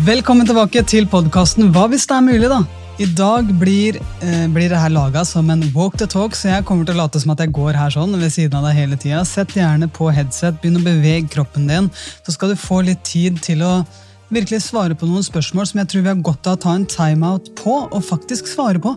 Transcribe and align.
Velkommen 0.00 0.46
tilbake 0.48 0.80
til 0.88 1.04
podkasten 1.12 1.74
Hva 1.74 1.82
hvis 1.92 2.06
det 2.08 2.14
er 2.16 2.22
mulig, 2.24 2.48
da? 2.48 2.62
I 3.04 3.08
dag 3.18 3.50
blir, 3.60 3.98
eh, 4.24 4.46
blir 4.48 4.70
det 4.72 4.78
her 4.80 4.88
laga 4.88 5.26
som 5.28 5.50
en 5.50 5.60
walk 5.74 5.98
the 5.98 6.06
talk, 6.06 6.32
så 6.32 6.48
jeg 6.48 6.64
kommer 6.64 6.86
til 6.86 6.94
å 6.94 7.02
late 7.02 7.20
som 7.20 7.32
at 7.32 7.42
jeg 7.44 7.52
går 7.52 7.76
her 7.76 7.90
sånn 7.90 8.16
ved 8.16 8.32
siden 8.32 8.54
av 8.54 8.64
deg 8.64 8.78
hele 8.78 8.96
tida. 8.96 9.26
Sett 9.26 9.48
gjerne 9.48 9.92
på 9.92 10.08
headset, 10.08 10.56
begynn 10.62 10.80
å 10.80 10.86
bevege 10.86 11.28
kroppen 11.28 11.68
din, 11.68 11.90
så 12.24 12.32
skal 12.32 12.48
du 12.48 12.56
få 12.56 12.82
litt 12.82 13.04
tid 13.04 13.42
til 13.42 13.60
å 13.60 13.84
virkelig 14.32 14.62
svare 14.70 14.96
på 14.96 15.04
noen 15.04 15.26
spørsmål 15.26 15.66
som 15.68 15.82
jeg 15.82 15.88
tror 15.90 16.02
vi 16.02 16.12
har 16.14 16.24
godt 16.24 16.46
av 16.46 16.56
å 16.56 16.60
ta 16.62 16.74
en 16.78 16.86
timeout 16.86 17.54
på, 17.58 17.76
og 17.92 18.02
faktisk 18.06 18.48
svare 18.48 18.80
på. 18.80 18.96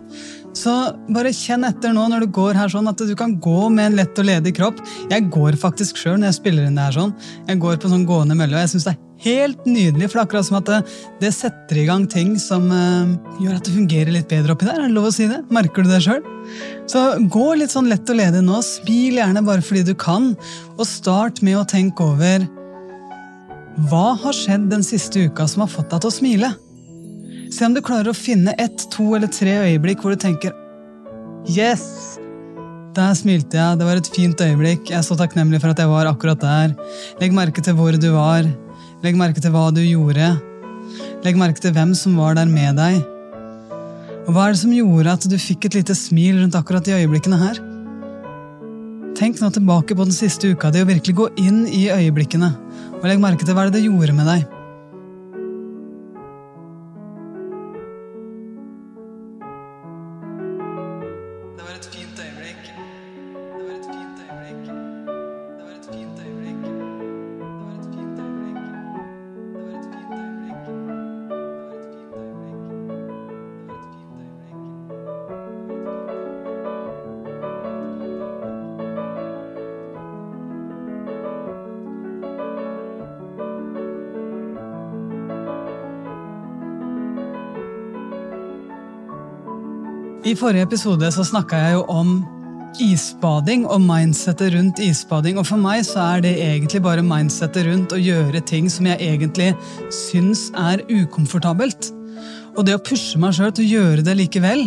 Så 0.56 0.72
bare 1.10 1.34
kjenn 1.34 1.66
etter 1.66 1.92
nå 1.92 2.08
når 2.08 2.28
du 2.28 2.28
går 2.28 2.54
her 2.54 2.70
sånn, 2.70 2.88
at 2.88 2.98
du 2.98 3.16
kan 3.18 3.36
gå 3.42 3.70
med 3.74 3.92
en 3.92 3.98
lett 3.98 4.20
og 4.22 4.30
ledig 4.30 4.56
kropp. 4.56 4.80
Jeg 5.10 5.30
går 5.34 5.58
faktisk 5.60 5.98
sjøl 5.98 6.20
når 6.20 6.32
jeg 6.32 6.40
spiller 6.40 6.68
inn 6.70 6.78
det 6.78 6.86
her 6.86 6.96
sånn. 6.96 7.16
Jeg 7.50 7.60
går 7.60 7.82
på 7.82 7.92
sånn 7.92 8.06
gående 8.06 8.38
mølle, 8.38 8.56
og 8.56 8.64
jeg 8.64 8.76
syns 8.76 8.88
det 8.88 8.94
er 8.94 9.02
helt 9.24 9.68
nydelig, 9.68 10.10
for 10.10 10.18
det 10.18 10.22
er 10.22 10.28
akkurat 10.28 10.48
som 10.48 10.58
at 10.60 10.70
det, 10.70 10.80
det 11.22 11.32
setter 11.36 11.80
i 11.80 11.86
gang 11.88 12.08
ting 12.12 12.34
som 12.42 12.66
uh, 12.72 13.14
gjør 13.42 13.58
at 13.58 13.68
det 13.68 13.76
fungerer 13.76 14.16
litt 14.16 14.30
bedre 14.32 14.56
oppi 14.56 14.68
der. 14.68 14.82
Er 14.82 14.90
det 14.90 14.98
lov 14.98 15.10
å 15.10 15.14
si 15.16 15.30
det? 15.32 15.42
Merker 15.54 15.86
du 15.86 15.92
det 15.94 16.02
sjøl? 16.06 16.24
Så 16.92 17.06
gå 17.32 17.46
litt 17.60 17.74
sånn 17.74 17.90
lett 17.92 18.10
og 18.12 18.20
ledig 18.20 18.44
nå. 18.44 18.60
Smil 18.66 19.22
gjerne 19.22 19.46
bare 19.46 19.64
fordi 19.66 19.86
du 19.88 19.96
kan, 20.00 20.34
og 20.76 20.86
start 20.90 21.44
med 21.46 21.62
å 21.62 21.68
tenke 21.70 22.06
over 22.06 22.48
hva 23.90 24.12
har 24.22 24.36
skjedd 24.38 24.68
den 24.70 24.84
siste 24.86 25.24
uka 25.26 25.48
som 25.50 25.64
har 25.64 25.72
fått 25.72 25.90
deg 25.90 26.04
til 26.04 26.12
å 26.12 26.14
smile? 26.14 26.50
Se 27.54 27.66
om 27.66 27.74
du 27.74 27.82
klarer 27.86 28.12
å 28.12 28.18
finne 28.18 28.54
ett, 28.62 28.86
to 28.94 29.16
eller 29.18 29.32
tre 29.34 29.56
øyeblikk 29.64 30.04
hvor 30.04 30.14
du 30.14 30.22
tenker 30.22 30.54
Yes! 31.50 32.20
Der 32.94 33.16
smilte 33.18 33.58
jeg, 33.58 33.80
det 33.80 33.88
var 33.88 33.98
et 33.98 34.10
fint 34.14 34.42
øyeblikk, 34.46 34.92
jeg 34.92 35.00
er 35.00 35.06
så 35.06 35.18
takknemlig 35.18 35.58
for 35.64 35.74
at 35.74 35.80
jeg 35.82 35.90
var 35.90 36.06
akkurat 36.06 36.38
der. 36.44 36.76
Legg 37.18 37.34
merke 37.34 37.64
til 37.66 37.74
hvor 37.80 37.98
du 37.98 38.12
var, 38.14 38.46
legg 39.04 39.18
merke 39.20 39.42
til 39.44 39.52
hva 39.52 39.68
du 39.76 39.82
gjorde. 39.84 40.30
Legg 41.26 41.40
merke 41.40 41.60
til 41.60 41.74
hvem 41.76 41.92
som 41.98 42.16
var 42.20 42.38
der 42.38 42.48
med 42.48 42.80
deg. 42.80 43.02
Og 44.24 44.32
hva 44.32 44.48
er 44.48 44.56
det 44.56 44.62
som 44.62 44.72
gjorde 44.72 45.16
at 45.18 45.28
du 45.28 45.36
fikk 45.36 45.68
et 45.68 45.78
lite 45.82 45.96
smil 45.98 46.40
rundt 46.40 46.56
akkurat 46.56 46.86
de 46.88 46.96
øyeblikkene 46.96 47.40
her? 47.42 47.60
Tenk 49.20 49.42
nå 49.44 49.52
tilbake 49.54 49.96
på 49.96 50.08
den 50.08 50.16
siste 50.16 50.54
uka 50.56 50.72
di 50.72 50.82
og 50.82 50.90
virkelig 50.90 51.18
gå 51.20 51.28
inn 51.44 51.66
i 51.68 51.90
øyeblikkene. 51.92 52.54
Og 53.02 53.08
legg 53.10 53.20
merke 53.24 53.44
til 53.44 53.58
hva 53.58 53.68
det 53.72 53.84
gjorde 53.84 54.16
med 54.16 54.30
deg. 54.32 54.53
I 90.24 90.38
forrige 90.40 90.64
episode 90.64 91.10
så 91.12 91.24
snakka 91.28 91.58
jeg 91.60 91.74
jo 91.76 91.82
om 91.92 92.12
isbading 92.80 93.66
og 93.68 93.82
mindsettet 93.84 94.54
rundt 94.54 94.78
isbading. 94.80 95.36
Og 95.36 95.50
for 95.50 95.60
meg 95.60 95.82
så 95.84 96.00
er 96.14 96.22
det 96.24 96.32
egentlig 96.40 96.80
bare 96.86 97.04
mindsettet 97.04 97.68
rundt 97.68 97.92
å 97.92 98.00
gjøre 98.00 98.40
ting 98.48 98.70
som 98.72 98.88
jeg 98.88 99.02
egentlig 99.04 99.50
syns 99.92 100.46
er 100.56 100.86
ukomfortabelt. 100.88 101.90
Og 102.56 102.64
det 102.64 102.78
å 102.78 102.84
pushe 102.88 103.20
meg 103.20 103.36
sjøl 103.36 103.52
til 103.52 103.66
å 103.66 103.74
gjøre 103.74 104.06
det 104.08 104.16
likevel, 104.22 104.64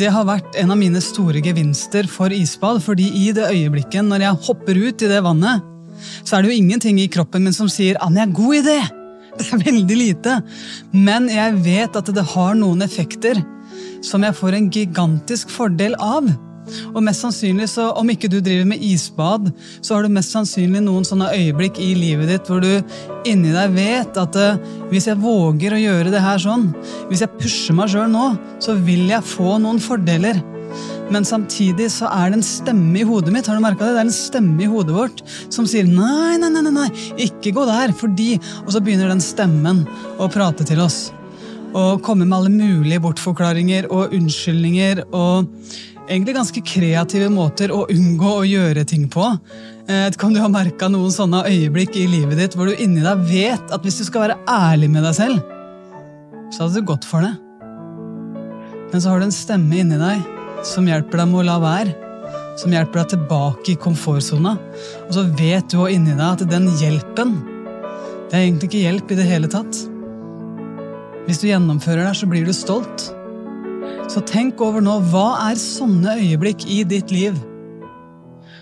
det 0.00 0.08
har 0.14 0.24
vært 0.24 0.56
en 0.56 0.72
av 0.72 0.80
mine 0.80 1.02
store 1.04 1.42
gevinster 1.44 2.08
for 2.08 2.32
isbad. 2.32 2.80
fordi 2.80 3.10
i 3.26 3.32
det 3.36 3.50
øyeblikket 3.50 4.06
når 4.06 4.24
jeg 4.24 4.40
hopper 4.46 4.80
ut 4.80 5.02
i 5.02 5.12
det 5.12 5.20
vannet, 5.22 5.60
så 6.24 6.38
er 6.38 6.42
det 6.42 6.54
jo 6.54 6.62
ingenting 6.62 7.00
i 7.00 7.10
kroppen 7.12 7.44
min 7.44 7.52
som 7.52 7.68
sier 7.68 8.00
'Anja, 8.00 8.24
god 8.24 8.64
idé'. 8.64 8.99
Det 9.40 9.48
er 9.56 9.64
veldig 9.64 9.96
lite. 9.96 10.36
Men 10.92 11.30
jeg 11.32 11.56
vet 11.64 11.96
at 11.96 12.12
det 12.14 12.28
har 12.34 12.54
noen 12.58 12.84
effekter 12.84 13.40
som 14.04 14.24
jeg 14.24 14.36
får 14.36 14.56
en 14.56 14.70
gigantisk 14.72 15.52
fordel 15.52 15.96
av. 16.00 16.28
Og 16.92 17.00
mest 17.02 17.24
sannsynlig, 17.24 17.66
så 17.72 17.88
Om 17.98 18.12
ikke 18.12 18.28
du 18.30 18.38
driver 18.40 18.68
med 18.68 18.82
isbad, 18.84 19.50
så 19.82 19.96
har 19.96 20.04
du 20.04 20.12
mest 20.12 20.34
sannsynlig 20.34 20.82
noen 20.84 21.06
sånne 21.08 21.32
øyeblikk 21.34 21.80
i 21.82 21.94
livet 21.98 22.30
ditt 22.30 22.50
hvor 22.50 22.62
du 22.62 22.70
inni 23.26 23.50
deg 23.54 23.74
vet 23.74 24.20
at 24.20 24.36
uh, 24.38 24.60
hvis 24.92 25.08
jeg 25.10 25.18
våger 25.22 25.74
å 25.74 25.80
gjøre 25.80 26.12
det 26.14 26.22
her 26.22 26.38
sånn, 26.42 26.70
hvis 27.08 27.24
jeg 27.24 27.34
pusher 27.40 27.76
meg 27.76 27.90
sjøl 27.90 28.12
nå, 28.12 28.26
så 28.62 28.76
vil 28.78 29.08
jeg 29.10 29.26
få 29.26 29.58
noen 29.62 29.82
fordeler. 29.82 30.38
Men 31.10 31.26
samtidig 31.26 31.88
så 31.90 32.08
er 32.14 32.30
det 32.30 32.38
en 32.38 32.46
stemme 32.46 33.00
i 33.00 33.06
hodet 33.06 33.32
mitt 33.34 33.48
har 33.50 33.58
du 33.58 33.64
det? 33.66 33.78
Det 33.80 33.88
er 33.90 34.04
en 34.04 34.14
stemme 34.14 34.62
i 34.62 34.70
hodet 34.70 34.94
vårt 34.94 35.22
som 35.50 35.66
sier 35.66 35.88
nei, 35.88 36.38
nei, 36.38 36.50
nei, 36.54 36.70
nei, 36.70 36.88
ikke 37.26 37.54
gå 37.56 37.66
der, 37.66 37.94
fordi 37.96 38.36
Og 38.64 38.70
så 38.74 38.82
begynner 38.82 39.10
den 39.10 39.24
stemmen 39.24 39.82
å 40.18 40.30
prate 40.30 40.66
til 40.66 40.80
oss 40.80 41.10
og 41.70 42.00
komme 42.02 42.24
med 42.26 42.34
alle 42.34 42.50
mulige 42.50 42.98
bortforklaringer 42.98 43.86
og 43.94 44.14
unnskyldninger 44.16 45.04
og 45.14 45.46
egentlig 46.10 46.34
ganske 46.34 46.62
kreative 46.66 47.28
måter 47.30 47.70
å 47.70 47.84
unngå 47.92 48.32
å 48.40 48.48
gjøre 48.48 48.82
ting 48.90 49.04
på. 49.12 49.22
Jeg 49.86 50.08
vet 50.08 50.18
ikke 50.18 50.26
om 50.26 50.34
du 50.34 50.40
har 50.42 50.50
merka 50.50 50.88
noen 50.90 51.14
sånne 51.14 51.44
øyeblikk 51.46 51.94
i 51.98 52.08
livet 52.10 52.42
ditt 52.42 52.56
hvor 52.58 52.66
du 52.66 52.74
inni 52.74 53.04
deg 53.04 53.22
vet 53.30 53.70
at 53.70 53.86
hvis 53.86 54.00
du 54.00 54.04
skal 54.08 54.26
være 54.26 54.40
ærlig 54.50 54.90
med 54.90 55.06
deg 55.06 55.14
selv, 55.20 55.46
så 56.50 56.64
hadde 56.64 56.82
du 56.82 56.90
gått 56.90 57.06
for 57.06 57.22
det. 57.22 57.36
Men 58.90 58.98
så 58.98 59.12
har 59.12 59.22
du 59.22 59.28
en 59.28 59.34
stemme 59.34 59.82
inni 59.84 60.00
deg 60.00 60.39
som 60.66 60.88
hjelper 60.88 61.22
deg 61.22 61.30
med 61.30 61.42
å 61.42 61.46
la 61.48 61.58
være. 61.62 61.94
Som 62.60 62.74
hjelper 62.74 63.02
deg 63.02 63.12
tilbake 63.14 63.72
i 63.72 63.78
komfortsona. 63.80 64.56
Og 65.06 65.14
så 65.16 65.24
vet 65.38 65.70
du 65.72 65.78
òg 65.80 65.94
inni 65.94 66.16
deg 66.16 66.26
at 66.26 66.44
den 66.50 66.68
hjelpen, 66.80 67.38
det 68.30 68.36
er 68.36 68.44
egentlig 68.44 68.70
ikke 68.70 68.84
hjelp 68.84 69.10
i 69.10 69.18
det 69.18 69.26
hele 69.26 69.50
tatt. 69.50 69.80
Hvis 71.26 71.40
du 71.42 71.48
gjennomfører 71.48 72.04
det, 72.06 72.14
så 72.18 72.28
blir 72.30 72.46
du 72.46 72.52
stolt. 72.54 73.08
Så 74.10 74.22
tenk 74.26 74.60
over 74.62 74.82
nå, 74.84 74.98
hva 75.10 75.48
er 75.48 75.58
sånne 75.58 76.18
øyeblikk 76.20 76.66
i 76.70 76.82
ditt 76.88 77.12
liv? 77.14 77.36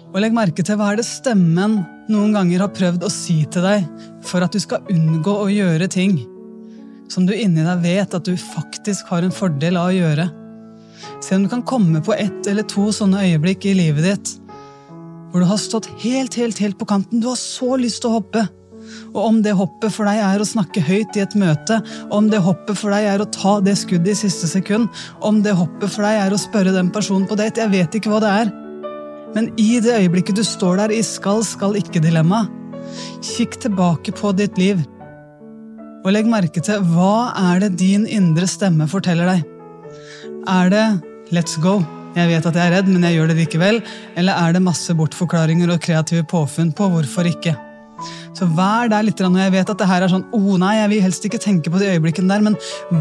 Og 0.09 0.23
legg 0.23 0.33
merke 0.37 0.65
til 0.65 0.79
hva 0.81 0.93
er 0.93 1.01
det 1.01 1.09
stemmen 1.09 1.83
noen 2.09 2.33
ganger 2.37 2.65
har 2.65 2.73
prøvd 2.73 3.05
å 3.05 3.13
si 3.13 3.43
til 3.53 3.65
deg 3.67 3.85
for 4.25 4.45
at 4.45 4.55
du 4.55 4.61
skal 4.63 4.87
unngå 4.93 5.35
å 5.43 5.51
gjøre 5.53 5.89
ting 5.93 6.17
som 7.13 7.27
du 7.27 7.35
inni 7.35 7.65
deg 7.65 7.83
vet 7.85 8.15
at 8.17 8.25
du 8.25 8.37
faktisk 8.41 9.09
har 9.13 9.25
en 9.25 9.35
fordel 9.35 9.79
av 9.81 9.91
å 9.91 9.97
gjøre. 9.97 10.29
Se 11.25 11.37
om 11.37 11.47
du 11.47 11.51
kan 11.53 11.65
komme 11.67 12.03
på 12.05 12.17
ett 12.17 12.47
eller 12.51 12.67
to 12.69 12.89
sånne 12.95 13.25
øyeblikk 13.29 13.69
i 13.69 13.79
livet 13.79 14.07
ditt 14.11 14.37
hvor 15.29 15.43
du 15.43 15.49
har 15.49 15.59
stått 15.61 15.89
helt, 16.01 16.35
helt, 16.39 16.59
helt 16.59 16.79
på 16.81 16.87
kanten. 16.89 17.21
Du 17.21 17.29
har 17.29 17.37
så 17.37 17.77
lyst 17.77 18.01
til 18.03 18.11
å 18.11 18.19
hoppe. 18.19 18.47
Og 19.13 19.19
om 19.21 19.41
det 19.45 19.53
hoppet 19.59 19.93
for 19.93 20.09
deg 20.09 20.21
er 20.25 20.41
å 20.41 20.47
snakke 20.49 20.81
høyt 20.85 21.17
i 21.19 21.25
et 21.25 21.35
møte, 21.37 21.81
om 22.15 22.31
det 22.33 22.41
hoppet 22.45 22.79
for 22.79 22.95
deg 22.95 23.09
er 23.11 23.21
å 23.21 23.29
ta 23.35 23.59
det 23.65 23.75
skuddet 23.77 24.15
i 24.15 24.21
siste 24.23 24.49
sekund, 24.49 24.89
om 25.25 25.43
det 25.45 25.57
hoppet 25.59 25.93
for 25.93 26.07
deg 26.07 26.23
er 26.23 26.35
å 26.35 26.41
spørre 26.41 26.73
den 26.73 26.89
personen 26.95 27.29
på 27.29 27.37
date, 27.37 27.61
jeg 27.61 27.75
vet 27.75 27.99
ikke 27.99 28.13
hva 28.13 28.23
det 28.25 28.33
er. 28.45 28.55
Men 29.35 29.51
i 29.61 29.75
det 29.85 29.99
øyeblikket 29.99 30.39
du 30.39 30.45
står 30.47 30.81
der 30.81 30.95
i 30.97 31.03
skal, 31.05 31.43
skal 31.45 31.77
ikke-dilemma, 31.77 32.47
kikk 33.35 33.59
tilbake 33.67 34.15
på 34.17 34.33
ditt 34.39 34.57
liv. 34.61 34.81
Og 36.07 36.13
legg 36.15 36.31
merke 36.31 36.63
til 36.65 36.81
hva 36.95 37.35
er 37.51 37.67
det 37.67 37.75
din 37.83 38.09
indre 38.09 38.49
stemme 38.49 38.89
forteller 38.89 39.29
deg. 39.35 39.58
Er 40.49 40.71
det 40.71 41.03
'let's 41.31 41.61
go', 41.61 41.85
jeg 42.17 42.29
vet 42.31 42.47
at 42.47 42.55
jeg 42.57 42.67
er 42.67 42.73
redd, 42.79 42.87
men 42.89 43.03
jeg 43.05 43.19
gjør 43.19 43.29
det 43.29 43.37
likevel, 43.37 43.83
eller 44.17 44.33
er 44.33 44.55
det 44.57 44.63
masse 44.65 44.95
bortforklaringer 44.97 45.69
og 45.75 45.81
kreative 45.85 46.25
påfunn 46.25 46.73
på 46.73 46.89
hvorfor 46.89 47.29
ikke? 47.29 47.53
Så 48.33 48.49
vær 48.57 48.89
der 48.89 49.05
litt, 49.05 49.21
og 49.21 49.37
jeg 49.37 49.53
vet 49.53 49.69
at 49.69 49.77
det 49.77 49.89
her 49.91 50.07
er 50.07 50.09
sånn 50.09 50.25
oh 50.33 50.57
nei, 50.57 50.79
jeg 50.79 50.91
vil 50.95 51.05
helst 51.05 51.27
ikke 51.29 51.43
tenke 51.43 51.69
på 51.69 51.83
de 51.83 51.91
øyeblikkene 51.93 52.33
der, 52.33 52.41
men 52.41 52.57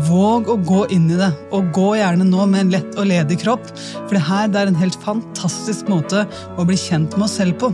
våg 0.10 0.52
å 0.52 0.58
gå 0.60 0.84
inn 0.92 1.08
i 1.08 1.16
det. 1.22 1.32
Og 1.56 1.72
gå 1.72 1.96
gjerne 2.02 2.28
nå 2.28 2.46
med 2.52 2.66
en 2.66 2.74
lett 2.76 3.00
og 3.00 3.08
ledig 3.08 3.40
kropp, 3.46 3.72
for 3.78 4.18
det 4.18 4.26
her 4.28 4.52
det 4.52 4.62
er 4.62 4.74
en 4.74 4.82
helt 4.84 5.00
fantastisk 5.06 5.88
måte 5.88 6.28
å 6.58 6.68
bli 6.68 6.76
kjent 6.76 7.16
med 7.16 7.30
oss 7.30 7.38
selv 7.40 7.62
på. 7.62 7.72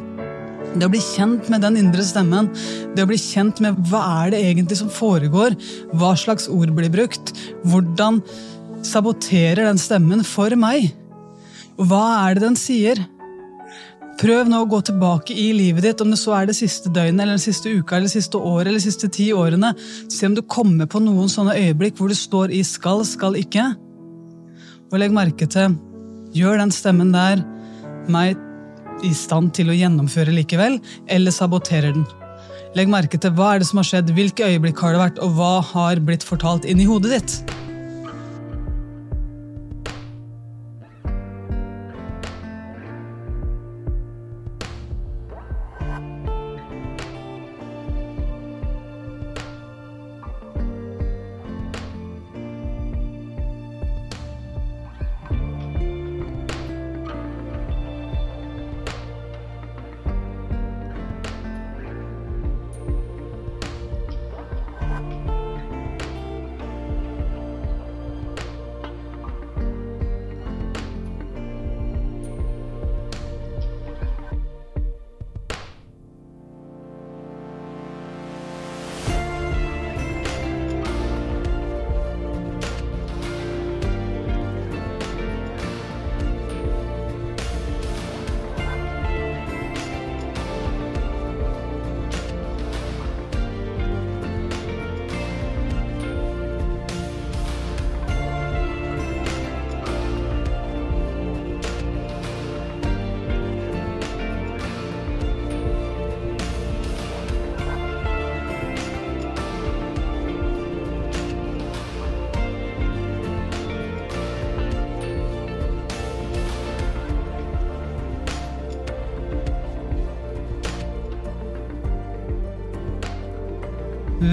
Det 0.73 0.85
å 0.85 0.93
bli 0.93 1.01
kjent 1.01 1.49
med 1.53 1.61
den 1.65 1.77
indre 1.81 2.05
stemmen, 2.05 2.49
det 2.93 3.05
å 3.05 3.09
bli 3.09 3.17
kjent 3.21 3.59
med 3.63 3.77
hva 3.89 4.05
er 4.23 4.33
det 4.33 4.45
egentlig 4.51 4.79
som 4.79 4.89
foregår, 4.91 5.57
hva 5.97 6.13
slags 6.17 6.49
ord 6.49 6.73
blir 6.77 6.93
brukt, 6.93 7.33
hvordan 7.69 8.21
saboterer 8.87 9.65
den 9.65 9.81
stemmen 9.81 10.23
for 10.27 10.53
meg? 10.59 10.91
Og 11.79 11.87
hva 11.89 12.03
er 12.27 12.37
det 12.37 12.45
den 12.45 12.57
sier? 12.59 12.99
Prøv 14.21 14.45
nå 14.49 14.59
å 14.61 14.67
gå 14.69 14.79
tilbake 14.85 15.33
i 15.33 15.47
livet 15.57 15.87
ditt, 15.87 16.01
om 16.03 16.11
det 16.13 16.19
så 16.21 16.35
er 16.37 16.47
det 16.47 16.57
siste 16.57 16.91
døgnet, 16.93 17.23
eller 17.23 17.33
den 17.33 17.41
siste 17.41 17.71
uka, 17.73 17.97
eller 17.97 18.07
det 18.07 18.13
siste 18.13 18.37
året, 18.37 18.67
eller 18.67 18.77
de 18.77 18.85
siste 18.85 19.09
ti 19.11 19.31
årene. 19.33 19.73
Se 20.11 20.27
om 20.29 20.35
du 20.37 20.43
kommer 20.45 20.89
på 20.89 21.01
noen 21.01 21.31
sånne 21.31 21.55
øyeblikk 21.57 21.97
hvor 21.97 22.13
du 22.13 22.17
står 22.17 22.53
i 22.53 22.61
skal, 22.67 23.01
skal 23.09 23.39
ikke. 23.39 23.71
Og 24.91 24.99
legg 25.01 25.15
merke 25.15 25.49
til 25.49 25.79
Gjør 26.33 26.57
den 26.57 26.71
stemmen 26.73 27.11
der 27.13 27.43
meg 28.09 28.39
i 29.05 29.11
stand 29.13 29.51
til 29.53 29.69
å 29.69 29.75
gjennomføre 29.77 30.33
likevel, 30.33 30.79
eller 31.13 31.33
saboterer 31.33 31.93
den? 31.93 32.07
Legg 32.73 32.89
merke 32.89 33.19
til 33.21 33.35
hva 33.37 33.51
er 33.53 33.61
det 33.61 33.67
som 33.69 33.81
har 33.81 33.85
skjedd, 33.85 34.09
hvilke 34.17 34.47
øyeblikk 34.49 34.81
har 34.81 34.95
det 34.95 35.01
vært, 35.03 35.21
og 35.21 35.35
hva 35.37 35.51
har 35.73 36.01
blitt 36.01 36.25
fortalt 36.25 36.65
inn 36.65 36.81
i 36.81 36.89
hodet 36.89 37.19
ditt. 37.19 37.53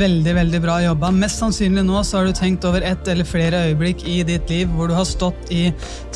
Veldig 0.01 0.33
veldig 0.33 0.59
bra 0.63 0.79
jobba. 0.81 1.11
Mest 1.13 1.43
sannsynlig 1.43 1.83
nå 1.85 2.01
så 2.07 2.21
har 2.21 2.29
du 2.29 2.37
tenkt 2.37 2.65
over 2.65 2.85
ett 2.87 3.09
eller 3.11 3.27
flere 3.29 3.59
øyeblikk 3.67 4.07
i 4.09 4.21
ditt 4.25 4.49
liv 4.49 4.71
hvor 4.73 4.89
du 4.89 4.95
har 4.97 5.05
stått 5.09 5.51
i 5.53 5.67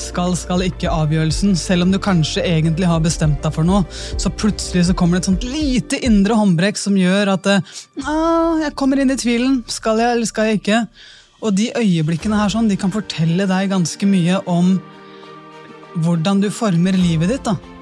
skal, 0.00 0.32
skal 0.40 0.64
ikke-avgjørelsen. 0.70 1.52
Selv 1.58 1.84
om 1.84 1.92
du 1.92 1.98
kanskje 2.00 2.46
egentlig 2.48 2.88
har 2.88 3.02
bestemt 3.04 3.42
deg 3.44 3.52
for 3.52 3.68
noe, 3.68 3.82
så 4.16 4.32
plutselig 4.32 4.86
så 4.88 4.96
kommer 4.96 5.18
det 5.18 5.24
et 5.24 5.30
sånt 5.32 5.44
lite 5.44 6.00
indre 6.06 6.38
håndbrekk 6.38 6.80
som 6.80 6.96
gjør 6.96 7.34
at 7.34 7.50
ah, 7.58 8.62
jeg 8.62 8.72
kommer 8.78 9.02
inn 9.02 9.12
i 9.12 9.20
tvilen. 9.20 9.60
Skal 9.68 10.00
jeg 10.00 10.16
eller 10.16 10.32
skal 10.32 10.48
jeg 10.48 10.62
ikke? 10.62 10.80
Og 11.44 11.52
de 11.58 11.68
øyeblikkene 11.76 12.40
her 12.40 12.54
sånn, 12.54 12.70
de 12.72 12.80
kan 12.80 12.94
fortelle 12.94 13.44
deg 13.50 13.72
ganske 13.74 14.08
mye 14.08 14.40
om 14.48 14.78
hvordan 16.00 16.40
du 16.40 16.48
former 16.50 16.96
livet 16.96 17.36
ditt. 17.36 17.44
da. 17.44 17.73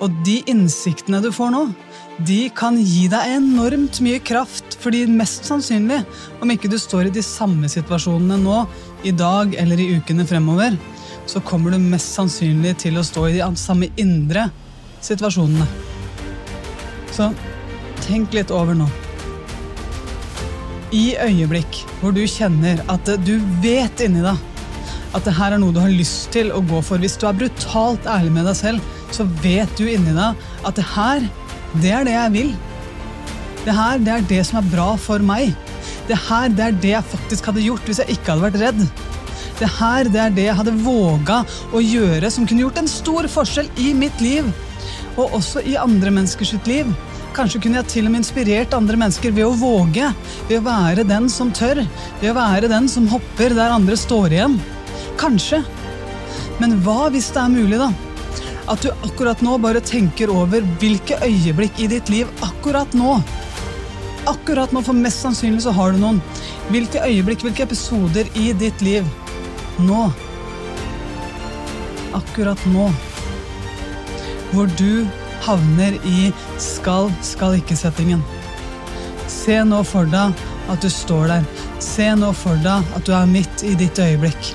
Og 0.00 0.14
de 0.26 0.40
innsiktene 0.50 1.20
du 1.24 1.30
får 1.34 1.52
nå, 1.54 1.64
de 2.26 2.40
kan 2.56 2.76
gi 2.76 3.06
deg 3.12 3.34
enormt 3.36 4.00
mye 4.04 4.20
kraft, 4.24 4.76
fordi 4.82 5.06
mest 5.08 5.46
sannsynlig, 5.48 6.02
om 6.42 6.52
ikke 6.52 6.70
du 6.70 6.76
står 6.80 7.08
i 7.08 7.14
de 7.14 7.24
samme 7.24 7.68
situasjonene 7.72 8.40
nå, 8.42 8.64
i 9.08 9.12
dag 9.16 9.54
eller 9.60 9.80
i 9.80 9.92
ukene 9.96 10.26
fremover, 10.28 10.76
så 11.30 11.40
kommer 11.46 11.72
du 11.72 11.80
mest 11.80 12.12
sannsynlig 12.16 12.74
til 12.82 12.98
å 13.00 13.06
stå 13.06 13.28
i 13.28 13.38
de 13.38 13.48
samme 13.60 13.88
indre 14.00 14.48
situasjonene. 15.04 15.68
Så 17.14 17.30
tenk 18.04 18.34
litt 18.36 18.52
over 18.54 18.76
nå. 18.76 18.88
I 20.90 21.14
øyeblikk 21.22 21.84
hvor 22.00 22.14
du 22.14 22.24
kjenner 22.26 22.82
at 22.90 23.06
du 23.22 23.36
vet 23.62 24.02
inni 24.02 24.24
deg 24.24 24.46
at 25.14 25.26
det 25.26 25.34
her 25.34 25.54
er 25.54 25.60
noe 25.62 25.74
du 25.74 25.80
har 25.82 25.90
lyst 25.90 26.30
til 26.34 26.52
å 26.54 26.60
gå 26.62 26.80
for 26.86 27.02
Hvis 27.02 27.16
du 27.18 27.26
er 27.26 27.36
brutalt 27.38 28.06
ærlig 28.06 28.30
med 28.34 28.46
deg 28.46 28.58
selv, 28.58 28.98
så 29.14 29.26
vet 29.42 29.70
du 29.78 29.86
inni 29.90 30.14
deg 30.16 30.48
at 30.66 30.78
det 30.78 30.86
her 30.94 31.26
det 31.78 31.92
er 31.94 32.06
det 32.06 32.16
jeg 32.16 32.34
vil. 32.34 32.50
Det 33.64 33.74
her, 33.76 34.00
det 34.02 34.12
er 34.14 34.24
det 34.26 34.40
som 34.48 34.58
er 34.58 34.70
bra 34.72 34.88
for 34.98 35.22
meg. 35.22 35.52
Det 36.08 36.16
her, 36.26 36.48
det 36.50 36.64
er 36.64 36.80
det 36.82 36.94
jeg 36.96 37.10
faktisk 37.12 37.50
hadde 37.50 37.62
gjort 37.62 37.86
hvis 37.86 38.00
jeg 38.02 38.16
ikke 38.16 38.32
hadde 38.32 38.46
vært 38.48 38.60
redd. 38.64 38.80
Det 39.60 39.68
her, 39.76 40.08
det 40.10 40.20
er 40.24 40.34
det 40.34 40.46
jeg 40.48 40.56
hadde 40.56 40.74
våga 40.82 41.42
å 41.76 41.82
gjøre 41.84 42.30
som 42.32 42.48
kunne 42.48 42.64
gjort 42.64 42.80
en 42.80 42.90
stor 42.90 43.28
forskjell 43.30 43.70
i 43.78 43.92
mitt 43.94 44.18
liv. 44.24 44.48
Og 45.20 45.36
også 45.38 45.62
i 45.68 45.76
andre 45.78 46.10
menneskers 46.16 46.56
liv. 46.66 46.90
Kanskje 47.36 47.60
kunne 47.62 47.78
jeg 47.78 47.90
til 47.92 48.08
og 48.08 48.14
med 48.14 48.24
inspirert 48.24 48.74
andre 48.74 48.98
mennesker 48.98 49.34
ved 49.36 49.46
å 49.46 49.54
våge. 49.60 50.10
Ved 50.48 50.58
å 50.58 50.66
være 50.66 51.06
den 51.06 51.28
som 51.30 51.52
tør. 51.54 51.84
Ved 52.22 52.32
å 52.32 52.38
være 52.40 52.72
den 52.72 52.90
som 52.90 53.06
hopper 53.12 53.54
der 53.54 53.76
andre 53.76 53.98
står 54.00 54.34
igjen. 54.34 54.58
Kanskje. 55.20 55.62
Men 56.58 56.80
hva 56.82 57.12
hvis 57.12 57.30
det 57.36 57.44
er 57.44 57.52
mulig, 57.52 57.78
da? 57.78 57.92
At 58.70 58.82
du 58.82 58.90
akkurat 59.02 59.40
nå 59.42 59.56
bare 59.58 59.82
tenker 59.82 60.30
over 60.30 60.62
hvilke 60.78 61.18
øyeblikk 61.26 61.80
i 61.82 61.88
ditt 61.90 62.10
liv 62.12 62.28
akkurat 62.46 62.92
nå. 62.94 63.16
Akkurat 64.30 64.70
nå, 64.72 64.82
for 64.86 64.94
mest 64.94 65.24
sannsynlig 65.24 65.64
så 65.64 65.72
har 65.74 65.92
du 65.92 65.98
noen. 65.98 66.20
Hvilke 66.70 67.02
øyeblikk, 67.02 67.42
hvilke 67.42 67.64
episoder 67.66 68.28
i 68.38 68.52
ditt 68.54 68.82
liv 68.84 69.06
nå. 69.82 70.04
Akkurat 72.14 72.66
nå. 72.70 72.90
Hvor 74.52 74.70
du 74.78 75.06
havner 75.46 75.96
i 76.06 76.30
skal, 76.62 77.10
skal 77.26 77.58
ikke-settingen. 77.58 78.22
Se 79.30 79.56
nå 79.66 79.82
for 79.88 80.06
deg 80.10 80.36
at 80.70 80.84
du 80.84 80.90
står 80.92 81.30
der. 81.32 81.50
Se 81.82 82.06
nå 82.18 82.30
for 82.36 82.60
deg 82.62 82.94
at 82.94 83.06
du 83.08 83.14
er 83.16 83.30
midt 83.30 83.64
i 83.66 83.74
ditt 83.78 83.98
øyeblikk. 83.98 84.52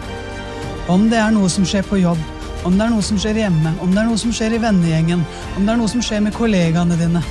Om 0.92 1.10
det 1.10 1.20
er 1.20 1.34
noe 1.34 1.50
som 1.50 1.66
skjer 1.68 1.84
på 1.90 2.00
jobb, 2.04 2.22
om 2.66 2.78
det 2.78 2.86
er 2.86 2.94
noe 2.96 3.06
som 3.06 3.18
skjer 3.22 3.38
hjemme, 3.44 3.76
om 3.84 3.92
det 3.94 4.02
er 4.02 4.08
noe 4.10 4.20
som 4.20 4.32
skjer 4.34 4.56
i 4.58 4.62
vennegjengen, 4.62 5.22
om 5.56 5.66
det 5.66 5.74
er 5.74 5.80
noe 5.80 5.92
som 5.92 6.02
skjer 6.04 6.24
med 6.26 6.34
kollegaene 6.34 6.98
dine. 6.98 7.22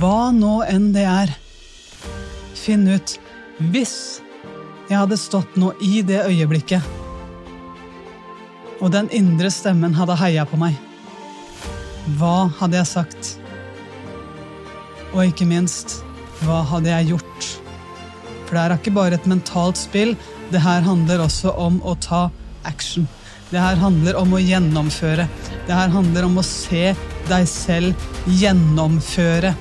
Hva 0.00 0.30
nå 0.36 0.58
enn 0.68 0.90
det 0.94 1.06
er. 1.08 1.32
Finn 2.62 2.84
ut 2.86 3.16
hvis 3.72 4.20
jeg 4.90 4.98
hadde 4.98 5.18
stått 5.18 5.56
nå 5.60 5.72
i 5.82 6.02
det 6.06 6.20
øyeblikket, 6.28 6.84
og 8.82 8.90
den 8.92 9.08
indre 9.14 9.48
stemmen 9.54 9.94
hadde 9.94 10.18
heia 10.18 10.44
på 10.48 10.58
meg, 10.60 10.76
hva 12.18 12.50
hadde 12.58 12.80
jeg 12.80 12.90
sagt? 12.90 13.32
Og 15.12 15.22
ikke 15.28 15.46
minst, 15.46 16.00
hva 16.42 16.60
hadde 16.66 16.90
jeg 16.90 17.12
gjort? 17.12 17.48
For 18.48 18.58
det 18.58 18.62
er 18.62 18.76
ikke 18.76 18.94
bare 18.96 19.16
et 19.16 19.28
mentalt 19.30 19.78
spill, 19.80 20.16
det 20.52 20.60
her 20.60 20.82
handler 20.84 21.22
også 21.24 21.54
om 21.56 21.78
å 21.86 21.94
ta 22.02 22.26
action. 22.68 23.06
Det 23.52 23.60
her 23.60 23.76
handler 23.76 24.16
om 24.16 24.30
å 24.32 24.38
gjennomføre. 24.40 25.26
Det 25.66 25.76
her 25.76 25.90
handler 25.92 26.24
om 26.24 26.38
å 26.40 26.44
se 26.46 26.94
deg 27.28 27.44
selv 27.50 28.06
gjennomføre. 28.40 29.52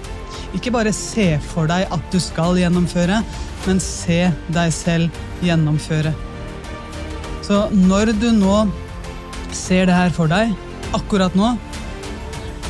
Ikke 0.55 0.71
bare 0.71 0.93
se 0.95 1.33
for 1.51 1.67
deg 1.67 1.91
at 1.91 2.05
du 2.13 2.15
skal 2.23 2.55
gjennomføre, 2.59 3.19
men 3.65 3.83
se 3.83 4.21
deg 4.55 4.71
selv 4.71 5.43
gjennomføre. 5.43 6.15
Så 7.43 7.65
når 7.75 8.13
du 8.15 8.29
nå 8.37 8.63
ser 9.51 9.91
det 9.91 9.99
her 9.99 10.15
for 10.15 10.31
deg, 10.31 10.55
akkurat 10.95 11.35
nå, 11.35 11.51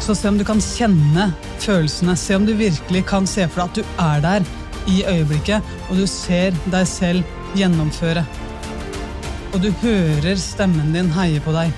så 0.02 0.18
se 0.18 0.26
om 0.26 0.42
du 0.42 0.46
kan 0.48 0.62
kjenne 0.62 1.30
følelsene. 1.62 2.18
Se 2.18 2.34
om 2.34 2.50
du 2.50 2.56
virkelig 2.58 3.06
kan 3.14 3.30
se 3.30 3.46
for 3.46 3.62
deg 3.62 3.70
at 3.70 3.78
du 3.78 4.06
er 4.10 4.26
der 4.26 4.54
i 4.90 5.04
øyeblikket, 5.06 5.62
og 5.92 6.02
du 6.02 6.08
ser 6.10 6.58
deg 6.74 6.90
selv 6.90 7.54
gjennomføre 7.54 8.26
og 9.52 9.60
du 9.64 9.72
hører 9.82 10.40
stemmen 10.40 10.94
din 10.96 11.12
heie 11.16 11.42
på 11.44 11.54
deg, 11.56 11.74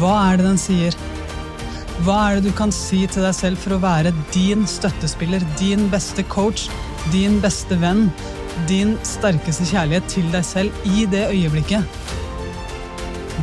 hva 0.00 0.14
er 0.30 0.40
det 0.40 0.48
den 0.48 0.58
sier? 0.60 0.96
Hva 2.04 2.16
er 2.26 2.38
det 2.38 2.50
du 2.50 2.56
kan 2.56 2.74
si 2.74 3.04
til 3.08 3.24
deg 3.24 3.32
selv 3.36 3.62
for 3.62 3.76
å 3.76 3.80
være 3.80 4.12
din 4.34 4.66
støttespiller, 4.68 5.44
din 5.60 5.86
beste 5.92 6.26
coach, 6.28 6.66
din 7.14 7.38
beste 7.40 7.78
venn, 7.80 8.10
din 8.68 8.96
sterkeste 9.06 9.68
kjærlighet 9.70 10.10
til 10.12 10.28
deg 10.34 10.44
selv 10.44 10.86
i 10.92 11.06
det 11.08 11.28
øyeblikket? 11.30 12.04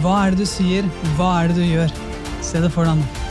Hva 0.03 0.19
er 0.27 0.33
det 0.35 0.43
du 0.43 0.49
sier? 0.49 0.87
Hva 1.17 1.33
er 1.41 1.51
det 1.51 1.61
du 1.61 1.65
gjør? 1.65 1.99
Se 2.43 2.61
det 2.61 2.73
for 2.75 2.89
deg 2.89 2.99
nå. 3.01 3.22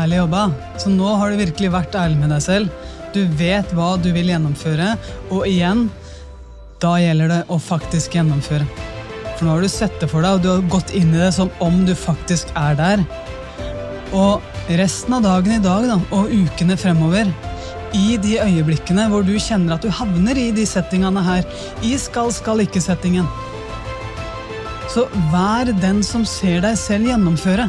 Herlig 0.00 0.16
jobba. 0.16 0.46
Så 0.80 0.88
nå 0.88 1.08
har 1.20 1.28
du 1.28 1.36
virkelig 1.36 1.68
vært 1.74 1.96
ærlig 1.98 2.16
med 2.22 2.30
deg 2.32 2.40
selv. 2.40 2.84
Du 3.12 3.20
vet 3.36 3.72
hva 3.76 3.96
du 4.00 4.08
vil 4.14 4.30
gjennomføre, 4.30 4.94
og 5.28 5.42
igjen, 5.44 5.90
da 6.80 6.94
gjelder 7.02 7.28
det 7.28 7.40
å 7.52 7.58
faktisk 7.60 8.16
gjennomføre. 8.16 8.64
For 9.34 9.44
nå 9.44 9.52
har 9.52 9.66
du 9.66 9.68
sett 9.68 9.98
det 10.00 10.08
for 10.08 10.24
deg, 10.24 10.38
og 10.38 10.44
du 10.44 10.48
har 10.48 10.70
gått 10.72 10.94
inn 10.96 11.12
i 11.12 11.20
det 11.20 11.32
som 11.36 11.52
om 11.60 11.82
du 11.84 11.92
faktisk 11.98 12.48
er 12.56 12.78
der. 12.78 13.04
Og 14.16 14.72
resten 14.80 15.18
av 15.18 15.26
dagen 15.26 15.58
i 15.58 15.60
dag 15.66 15.90
da, 15.90 15.98
og 16.16 16.32
ukene 16.32 16.78
fremover, 16.80 17.28
i 17.92 18.16
de 18.22 18.38
øyeblikkene 18.40 19.08
hvor 19.10 19.26
du 19.26 19.34
kjenner 19.42 19.74
at 19.74 19.84
du 19.84 19.92
havner 19.92 20.38
i 20.38 20.48
de 20.54 20.64
settingene 20.64 21.26
her, 21.26 21.44
i 21.84 21.92
skal-skal-ikke-settingen, 21.98 23.28
så 24.90 25.04
vær 25.34 25.68
den 25.82 26.00
som 26.06 26.24
ser 26.26 26.62
deg 26.64 26.78
selv 26.78 27.10
gjennomføre 27.10 27.68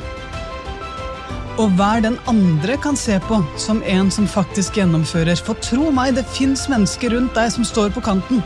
og 1.60 1.74
hver 1.77 2.03
den 2.05 2.17
andre 2.31 2.77
kan 2.81 2.98
se 3.00 3.17
på 3.27 3.41
som 3.60 3.81
en 3.84 4.12
som 4.13 4.27
faktisk 4.29 4.79
gjennomfører. 4.79 5.39
For 5.43 5.60
tro 5.63 5.91
meg, 5.93 6.15
det 6.15 6.27
fins 6.31 6.67
mennesker 6.72 7.15
rundt 7.15 7.36
deg 7.38 7.51
som 7.53 7.67
står 7.67 7.91
på 7.96 8.03
kanten. 8.05 8.43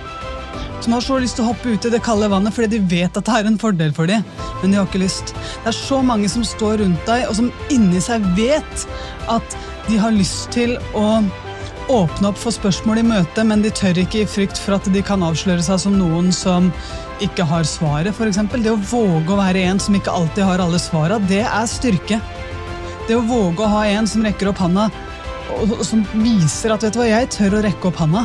Som 0.84 0.96
har 0.96 1.04
så 1.04 1.18
lyst 1.22 1.38
til 1.38 1.46
å 1.46 1.52
hoppe 1.52 1.76
ut 1.76 1.86
i 1.88 1.92
det 1.94 2.02
kalde 2.06 2.30
vannet 2.32 2.54
fordi 2.56 2.76
de 2.76 2.98
vet 2.98 3.16
at 3.18 3.26
det 3.26 3.38
er 3.38 3.50
en 3.50 3.62
fordel 3.62 3.94
for 3.96 4.10
dem, 4.10 4.26
men 4.62 4.72
de 4.74 4.80
har 4.80 4.90
ikke 4.90 5.02
lyst. 5.02 5.34
Det 5.64 5.72
er 5.72 5.78
så 5.78 6.02
mange 6.06 6.30
som 6.32 6.46
står 6.46 6.80
rundt 6.84 7.08
deg, 7.08 7.26
og 7.30 7.38
som 7.40 7.50
inni 7.74 8.02
seg 8.04 8.26
vet 8.38 8.86
at 9.32 9.58
de 9.88 9.98
har 10.02 10.14
lyst 10.16 10.52
til 10.56 10.78
å 10.98 11.08
åpne 11.92 12.32
opp 12.32 12.38
for 12.42 12.54
spørsmål 12.54 13.02
i 13.02 13.06
møte, 13.06 13.44
men 13.46 13.62
de 13.62 13.70
tør 13.74 14.00
ikke 14.02 14.24
i 14.24 14.30
frykt 14.30 14.58
for 14.62 14.78
at 14.78 14.88
de 14.94 15.04
kan 15.06 15.24
avsløre 15.26 15.64
seg 15.66 15.84
som 15.84 15.98
noen 16.00 16.32
som 16.34 16.72
ikke 17.24 17.46
har 17.48 17.68
svaret, 17.70 18.14
f.eks. 18.14 18.42
Det 18.56 18.74
å 18.74 18.80
våge 18.90 19.34
å 19.34 19.40
være 19.40 19.68
en 19.70 19.82
som 19.82 19.96
ikke 19.98 20.14
alltid 20.14 20.48
har 20.48 20.64
alle 20.64 20.82
svara, 20.82 21.22
det 21.30 21.44
er 21.46 21.70
styrke. 21.70 22.20
Det 23.06 23.14
å 23.14 23.22
våge 23.22 23.62
å 23.62 23.70
ha 23.70 23.84
en 23.86 24.08
som 24.10 24.24
rekker 24.26 24.50
opp 24.50 24.64
handa, 24.64 24.88
og 25.62 25.82
som 25.86 26.02
viser 26.18 26.74
at 26.74 26.82
vet 26.82 26.96
du 26.96 27.00
hva, 27.04 27.06
jeg 27.06 27.30
tør 27.36 27.60
å 27.60 27.62
rekke 27.62 27.92
opp 27.92 28.00
handa. 28.02 28.24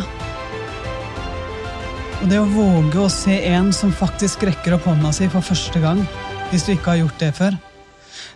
Og 2.20 2.28
det 2.30 2.38
å 2.40 2.46
våge 2.48 3.02
å 3.02 3.10
se 3.12 3.36
en 3.50 3.68
som 3.76 3.92
faktisk 3.92 4.46
rekker 4.48 4.78
opp 4.78 4.88
hånda 4.88 5.12
si 5.12 5.28
for 5.32 5.44
første 5.44 5.82
gang, 5.84 6.00
hvis 6.48 6.64
du 6.64 6.72
ikke 6.72 6.94
har 6.94 7.02
gjort 7.02 7.20
det 7.20 7.30
før. 7.36 7.60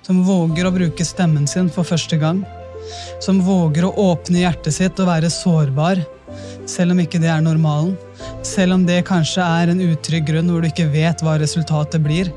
Som 0.04 0.20
våger 0.28 0.68
å 0.68 0.74
bruke 0.74 1.04
stemmen 1.08 1.48
sin 1.48 1.72
for 1.72 1.88
første 1.88 2.20
gang. 2.20 2.44
Som 3.24 3.40
våger 3.44 3.88
å 3.88 3.94
åpne 4.12 4.44
hjertet 4.44 4.76
sitt 4.76 5.00
og 5.00 5.08
være 5.08 5.32
sårbar, 5.32 6.04
selv 6.68 6.92
om 6.92 7.00
ikke 7.00 7.20
det 7.24 7.32
er 7.32 7.44
normalen. 7.44 7.96
Selv 8.44 8.76
om 8.76 8.84
det 8.84 9.06
kanskje 9.08 9.44
er 9.44 9.72
en 9.72 9.84
utrygg 9.84 10.28
grunn 10.28 10.52
hvor 10.52 10.60
du 10.60 10.68
ikke 10.68 10.92
vet 10.92 11.24
hva 11.24 11.38
resultatet 11.40 12.04
blir. 12.04 12.32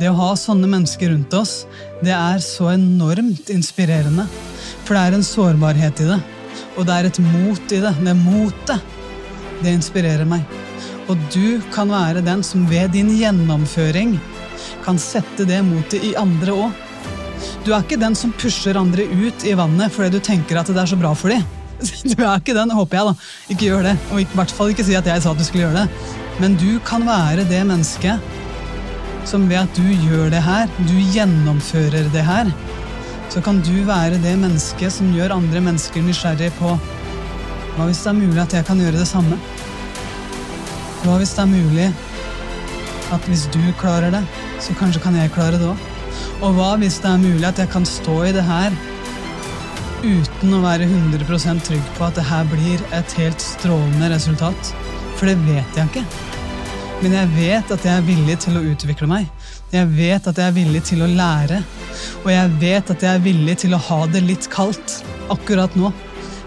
Det 0.00 0.08
å 0.08 0.16
ha 0.16 0.30
sånne 0.38 0.68
mennesker 0.70 1.10
rundt 1.12 1.34
oss, 1.36 1.66
det 2.00 2.14
er 2.16 2.40
så 2.40 2.70
enormt 2.72 3.50
inspirerende. 3.52 4.24
For 4.86 4.96
det 4.96 5.02
er 5.02 5.16
en 5.18 5.26
sårbarhet 5.26 6.00
i 6.00 6.06
det. 6.08 6.16
Og 6.80 6.86
det 6.88 6.94
er 6.94 7.08
et 7.10 7.20
mot 7.20 7.74
i 7.76 7.80
det. 7.82 7.92
Det 8.00 8.14
motet, 8.16 8.86
det 9.60 9.74
inspirerer 9.76 10.24
meg. 10.28 10.56
Og 11.10 11.20
du 11.34 11.60
kan 11.74 11.92
være 11.92 12.24
den 12.24 12.40
som 12.46 12.64
ved 12.70 12.94
din 12.96 13.12
gjennomføring 13.12 14.16
kan 14.86 14.96
sette 15.00 15.44
det 15.44 15.60
motet 15.68 16.06
i 16.06 16.14
andre 16.16 16.56
òg. 16.64 16.80
Du 17.66 17.74
er 17.74 17.84
ikke 17.84 18.00
den 18.00 18.16
som 18.16 18.32
pusher 18.40 18.80
andre 18.80 19.04
ut 19.04 19.44
i 19.44 19.52
vannet 19.56 19.92
fordi 19.92 20.16
du 20.16 20.24
tenker 20.24 20.60
at 20.60 20.70
det 20.70 20.80
er 20.80 20.88
så 20.88 20.96
bra 21.00 21.12
for 21.12 21.34
dem. 21.34 21.44
Du 22.08 22.16
er 22.24 22.40
ikke 22.40 22.56
den, 22.56 22.72
håper 22.72 22.96
jeg. 22.96 23.08
da. 23.08 23.30
Ikke 23.52 23.68
gjør 23.68 23.90
det. 23.90 23.96
Og 24.14 24.24
i 24.24 24.28
hvert 24.32 24.52
fall 24.56 24.72
ikke 24.72 24.84
si 24.86 24.96
at 24.96 25.08
jeg 25.08 25.20
sa 25.20 25.32
at 25.34 25.40
du 25.40 25.44
skulle 25.44 25.68
gjøre 25.68 25.84
det. 25.84 26.12
Men 26.40 26.56
du 26.56 26.78
kan 26.88 27.04
være 27.04 27.44
det 27.48 27.66
mennesket 27.68 28.39
som 29.28 29.48
ved 29.50 29.60
at 29.62 29.76
du 29.76 29.86
gjør 30.06 30.30
det 30.32 30.42
her, 30.44 30.70
du 30.88 30.96
gjennomfører 31.14 32.08
det 32.12 32.24
her, 32.24 32.50
så 33.30 33.42
kan 33.44 33.60
du 33.62 33.84
være 33.86 34.18
det 34.22 34.32
mennesket 34.40 34.92
som 34.92 35.12
gjør 35.14 35.36
andre 35.36 35.62
mennesker 35.62 36.02
nysgjerrig 36.02 36.50
på 36.58 36.74
hva 37.76 37.86
hvis 37.86 38.00
det 38.02 38.10
er 38.10 38.18
mulig 38.18 38.40
at 38.42 38.54
jeg 38.56 38.66
kan 38.66 38.80
gjøre 38.82 38.98
det 38.98 39.06
samme? 39.08 39.36
Hva 41.04 41.18
hvis 41.20 41.34
det 41.36 41.44
er 41.44 41.52
mulig 41.52 41.86
at 43.14 43.28
hvis 43.30 43.46
du 43.54 43.60
klarer 43.80 44.12
det, 44.14 44.22
så 44.60 44.74
kanskje 44.78 45.02
kan 45.04 45.16
jeg 45.16 45.32
klare 45.36 45.60
det 45.60 45.68
òg? 45.70 45.86
Og 46.44 46.56
hva 46.56 46.72
hvis 46.80 46.98
det 47.00 47.12
er 47.12 47.22
mulig 47.22 47.46
at 47.46 47.62
jeg 47.62 47.70
kan 47.72 47.86
stå 47.88 48.16
i 48.26 48.34
det 48.36 48.44
her 48.44 48.74
uten 50.00 50.56
å 50.56 50.62
være 50.64 50.88
100% 50.88 51.64
trygg 51.68 51.94
på 51.96 52.06
at 52.08 52.18
det 52.18 52.26
her 52.26 52.50
blir 52.50 52.82
et 52.96 53.16
helt 53.20 53.44
strålende 53.44 54.10
resultat? 54.16 54.74
For 55.16 55.30
det 55.30 55.38
vet 55.46 55.78
jeg 55.78 55.92
ikke. 55.92 56.29
Men 57.00 57.14
jeg 57.16 57.28
vet 57.32 57.70
at 57.72 57.84
jeg 57.86 57.96
er 57.96 58.04
villig 58.04 58.34
til 58.44 58.58
å 58.58 58.62
utvikle 58.74 59.06
meg. 59.08 59.28
Jeg 59.72 59.88
vet 59.94 60.26
at 60.28 60.36
jeg 60.36 60.50
er 60.50 60.56
villig 60.56 60.82
til 60.84 61.00
å 61.00 61.08
lære. 61.08 61.62
Og 62.26 62.28
jeg 62.28 62.50
vet 62.60 62.92
at 62.92 63.04
jeg 63.06 63.16
er 63.16 63.24
villig 63.24 63.56
til 63.62 63.72
å 63.72 63.80
ha 63.86 64.00
det 64.12 64.20
litt 64.26 64.50
kaldt 64.52 64.98
akkurat 65.32 65.78
nå. 65.80 65.88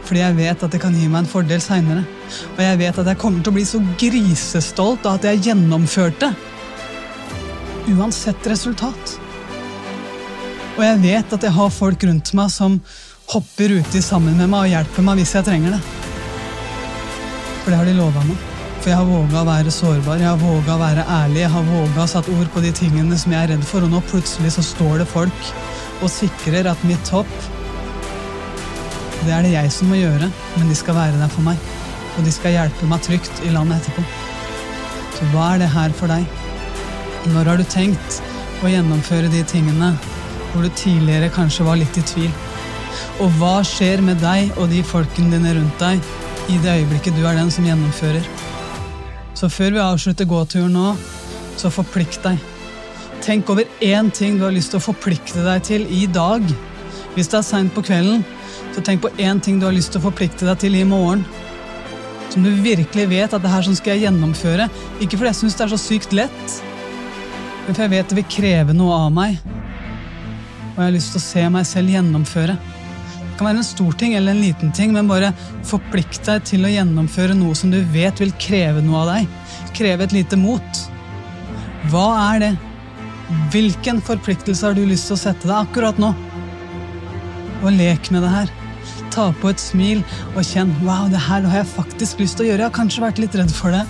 Fordi 0.04 0.22
jeg 0.22 0.38
vet 0.38 0.66
at 0.68 0.76
det 0.76 0.82
kan 0.84 0.94
gi 0.94 1.08
meg 1.08 1.24
en 1.24 1.32
fordel 1.32 1.64
seinere. 1.64 2.04
Og 2.54 2.62
jeg 2.62 2.82
vet 2.84 3.02
at 3.02 3.10
jeg 3.10 3.22
kommer 3.24 3.42
til 3.42 3.54
å 3.54 3.58
bli 3.58 3.66
så 3.66 3.82
grisestolt 3.98 5.10
av 5.10 5.18
at 5.18 5.28
jeg 5.32 5.42
gjennomførte. 5.50 6.30
Uansett 7.96 8.46
resultat. 8.54 9.18
Og 10.78 10.86
jeg 10.86 11.02
vet 11.02 11.34
at 11.34 11.50
jeg 11.50 11.58
har 11.58 11.74
folk 11.74 12.06
rundt 12.06 12.34
meg 12.38 12.54
som 12.54 12.78
hopper 13.34 13.80
uti 13.80 14.06
sammen 14.06 14.38
med 14.38 14.54
meg 14.54 14.68
og 14.68 14.74
hjelper 14.78 15.10
meg 15.10 15.24
hvis 15.24 15.38
jeg 15.40 15.50
trenger 15.50 15.80
det. 15.80 15.84
For 17.64 17.72
det 17.72 17.80
har 17.80 17.90
de 17.90 18.02
lova 18.04 18.30
meg. 18.30 18.53
For 18.84 18.92
jeg 18.92 19.00
har 19.00 19.06
våga 19.08 19.38
å 19.40 19.48
være 19.48 19.72
sårbar, 19.72 20.20
jeg 20.20 20.28
har 20.28 20.40
våga 20.42 20.74
å 20.74 20.80
være 20.82 21.04
ærlig, 21.08 21.38
jeg 21.40 21.52
har 21.54 21.68
våga 21.70 22.02
å 22.04 22.10
satt 22.12 22.28
ord 22.34 22.50
på 22.52 22.64
de 22.66 22.72
tingene 22.76 23.16
som 23.16 23.32
jeg 23.32 23.40
er 23.40 23.54
redd 23.54 23.64
for, 23.64 23.86
og 23.86 23.94
nå 23.94 24.02
plutselig 24.10 24.52
så 24.58 24.64
står 24.68 24.98
det 25.00 25.06
folk 25.08 25.52
og 26.04 26.12
sikrer 26.12 26.68
at 26.68 26.84
mitt 26.84 27.12
hopp 27.16 27.32
Det 29.24 29.32
er 29.32 29.48
det 29.48 29.54
jeg 29.54 29.72
som 29.72 29.88
må 29.88 30.02
gjøre, 30.02 30.28
men 30.58 30.68
de 30.68 30.76
skal 30.76 31.00
være 31.00 31.16
der 31.16 31.32
for 31.32 31.48
meg. 31.48 31.64
Og 32.18 32.28
de 32.28 32.36
skal 32.36 32.58
hjelpe 32.58 32.92
meg 32.92 33.08
trygt 33.08 33.40
i 33.48 33.56
landet 33.56 33.80
etterpå. 33.80 34.04
Så 35.16 35.32
hva 35.32 35.54
er 35.54 35.64
det 35.64 35.72
her 35.72 35.96
for 35.96 36.12
deg? 36.12 36.28
Når 37.32 37.54
har 37.54 37.64
du 37.64 37.64
tenkt 37.72 38.20
å 38.60 38.76
gjennomføre 38.76 39.32
de 39.32 39.48
tingene 39.48 39.94
hvor 40.52 40.68
du 40.68 40.74
tidligere 40.76 41.32
kanskje 41.32 41.72
var 41.72 41.80
litt 41.80 41.96
i 41.96 42.04
tvil? 42.12 42.32
Og 43.24 43.32
hva 43.40 43.62
skjer 43.64 44.04
med 44.04 44.20
deg 44.20 44.52
og 44.58 44.68
de 44.76 44.84
folkene 44.92 45.38
dine 45.38 45.56
rundt 45.62 45.80
deg 45.80 46.04
i 46.52 46.60
det 46.60 46.82
øyeblikket 46.82 47.16
du 47.16 47.24
er 47.24 47.40
den 47.40 47.54
som 47.54 47.64
gjennomfører? 47.64 48.52
Så 49.44 49.50
før 49.52 49.74
vi 49.76 49.80
avslutter 49.84 50.24
gåturen 50.24 50.72
nå, 50.72 50.94
så 51.60 51.68
forplikt 51.68 52.22
deg. 52.24 52.38
Tenk 53.26 53.50
over 53.52 53.68
én 53.84 54.08
ting 54.16 54.38
du 54.40 54.46
har 54.46 54.54
lyst 54.56 54.72
til 54.72 54.80
å 54.80 54.86
forplikte 54.86 55.44
deg 55.44 55.66
til 55.68 55.84
i 55.92 56.06
dag. 56.08 56.46
Hvis 57.18 57.28
det 57.28 57.42
er 57.42 57.44
seint 57.44 57.74
på 57.76 57.84
kvelden, 57.84 58.24
så 58.72 58.80
tenk 58.88 59.04
på 59.04 59.12
én 59.20 59.42
ting 59.44 59.60
du 59.60 59.66
har 59.68 59.76
lyst 59.76 59.92
til 59.92 60.00
å 60.00 60.06
forplikte 60.06 60.48
deg 60.48 60.62
til 60.64 60.78
i 60.80 60.86
morgen. 60.88 61.26
Som 62.32 62.48
du 62.48 62.54
virkelig 62.56 63.10
vet 63.12 63.36
at 63.36 63.44
det 63.44 63.52
her 63.52 63.68
som 63.68 63.76
skal 63.76 63.98
jeg 63.98 64.06
gjennomføre. 64.06 64.70
Ikke 65.04 65.20
fordi 65.20 65.34
jeg 65.34 65.40
syns 65.42 65.60
det 65.60 65.68
er 65.68 65.74
så 65.76 65.82
sykt 65.90 66.16
lett, 66.16 66.56
men 67.66 67.76
fordi 67.76 67.84
jeg 67.84 67.96
vet 67.98 68.14
det 68.14 68.20
vil 68.22 68.32
kreve 68.38 68.78
noe 68.80 68.96
av 69.10 69.12
meg. 69.12 69.44
Og 69.44 70.80
jeg 70.80 70.86
har 70.86 70.96
lyst 70.96 71.18
til 71.18 71.20
å 71.20 71.28
se 71.28 71.50
meg 71.52 71.68
selv 71.68 71.98
gjennomføre. 71.98 72.56
Kan 73.44 73.58
være 73.58 73.60
en 73.60 73.66
stor 73.68 73.96
ting 74.00 74.14
eller 74.16 74.32
en 74.32 74.40
liten 74.40 74.70
ting, 74.72 74.94
men 74.96 75.10
bare 75.12 75.34
forplikt 75.68 76.30
deg 76.30 76.46
til 76.48 76.64
å 76.64 76.70
gjennomføre 76.72 77.34
noe 77.36 77.52
som 77.60 77.74
du 77.74 77.82
vet 77.92 78.22
vil 78.22 78.30
kreve 78.40 78.80
noe 78.80 79.02
av 79.02 79.10
deg. 79.10 79.34
Kreve 79.76 80.06
et 80.06 80.14
lite 80.16 80.38
mot. 80.40 80.78
Hva 81.92 82.06
er 82.22 82.38
det? 82.40 82.52
Hvilken 83.52 83.98
forpliktelse 84.08 84.64
har 84.64 84.78
du 84.78 84.86
lyst 84.88 85.10
til 85.10 85.18
å 85.18 85.20
sette 85.20 85.50
deg 85.50 85.58
akkurat 85.58 86.00
nå? 86.00 86.14
Og 87.66 87.76
lek 87.76 88.08
med 88.16 88.24
det 88.24 88.30
her. 88.32 88.54
Ta 89.12 89.26
på 89.42 89.52
et 89.52 89.60
smil 89.60 90.06
og 90.38 90.40
kjenn 90.48 90.72
wow, 90.86 91.10
det 91.12 91.26
her 91.26 91.44
har 91.44 91.66
jeg 91.66 91.72
faktisk 91.74 92.24
lyst 92.24 92.40
til 92.40 92.46
å 92.46 92.48
gjøre. 92.54 92.62
Jeg 92.64 92.70
har 92.70 92.78
kanskje 92.78 93.04
vært 93.04 93.20
litt 93.26 93.36
redd 93.42 93.52
for 93.58 93.76
det, 93.76 93.84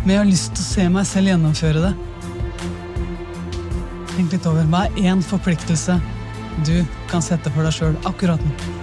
men 0.00 0.16
jeg 0.16 0.24
har 0.24 0.32
lyst 0.32 0.56
til 0.56 0.64
å 0.64 0.70
se 0.72 0.88
meg 0.96 1.06
selv 1.12 1.30
gjennomføre 1.30 1.84
det. 1.86 1.92
Tenk 4.16 4.34
litt 4.34 4.50
over 4.50 4.66
hva 4.74 4.88
er 4.88 5.12
én 5.12 5.22
forpliktelse 5.22 6.00
du 6.66 6.84
kan 7.10 7.24
sette 7.24 7.50
for 7.52 7.66
deg 7.66 7.76
sjøl 7.76 7.98
akkurat 8.08 8.42
nå. 8.46 8.81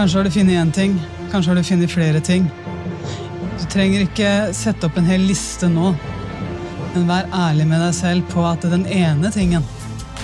Kanskje 0.00 0.16
har 0.16 0.24
du 0.24 0.30
funnet 0.32 0.56
én 0.56 0.70
ting, 0.72 0.92
kanskje 1.28 1.50
har 1.50 1.58
du 1.58 1.62
funnet 1.62 1.90
flere 1.92 2.20
ting. 2.24 2.46
Du 3.60 3.64
trenger 3.68 4.06
ikke 4.06 4.30
sette 4.56 4.88
opp 4.88 4.96
en 4.96 5.04
hel 5.04 5.26
liste 5.28 5.68
nå, 5.68 5.90
men 6.94 7.04
vær 7.10 7.28
ærlig 7.36 7.66
med 7.68 7.84
deg 7.84 7.92
selv 7.98 8.30
på 8.32 8.46
at 8.48 8.64
den 8.64 8.86
ene 8.88 9.28
tingen 9.34 9.66